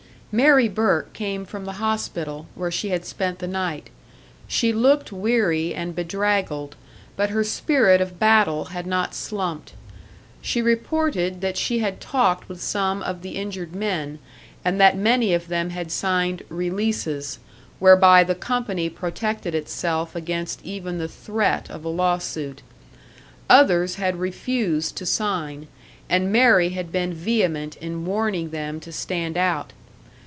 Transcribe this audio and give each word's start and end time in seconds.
Mary 0.33 0.69
Burke 0.69 1.11
came 1.11 1.43
from 1.43 1.65
the 1.65 1.73
hospital, 1.73 2.47
where 2.55 2.71
she 2.71 2.87
had 2.87 3.03
spent 3.03 3.39
the 3.39 3.47
night. 3.49 3.89
She 4.47 4.71
looked 4.71 5.11
weary 5.11 5.73
and 5.75 5.93
bedraggled, 5.93 6.77
but 7.17 7.31
her 7.31 7.43
spirit 7.43 7.99
of 7.99 8.17
battle 8.17 8.63
had 8.71 8.87
not 8.87 9.13
slumped. 9.13 9.73
She 10.41 10.61
reported 10.61 11.41
that 11.41 11.57
she 11.57 11.79
had 11.79 11.99
talked 11.99 12.47
with 12.47 12.61
some 12.61 13.01
of 13.03 13.23
the 13.23 13.31
injured 13.31 13.75
men, 13.75 14.19
and 14.63 14.79
that 14.79 14.95
many 14.95 15.33
of 15.33 15.49
them 15.49 15.71
had 15.71 15.91
signed 15.91 16.43
"releases," 16.47 17.39
whereby 17.79 18.23
the 18.23 18.33
company 18.33 18.89
protected 18.89 19.53
itself 19.53 20.15
against 20.15 20.63
even 20.63 20.97
the 20.97 21.09
threat 21.09 21.69
of 21.69 21.83
a 21.83 21.89
lawsuit. 21.89 22.61
Others 23.49 23.95
had 23.95 24.15
refused 24.15 24.95
to 24.95 25.05
sign, 25.05 25.67
and 26.09 26.31
Mary 26.31 26.69
had 26.69 26.89
been 26.89 27.13
vehement 27.13 27.75
in 27.81 28.05
warning 28.05 28.51
them 28.51 28.79
to 28.79 28.93
stand 28.93 29.35
out. 29.35 29.73